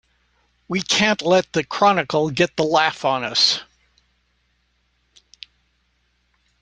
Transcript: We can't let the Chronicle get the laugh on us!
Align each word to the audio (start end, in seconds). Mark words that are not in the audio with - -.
We 0.67 0.81
can't 0.81 1.21
let 1.21 1.53
the 1.53 1.63
Chronicle 1.63 2.31
get 2.31 2.57
the 2.57 2.63
laugh 2.63 3.05
on 3.05 3.23
us! 3.23 3.59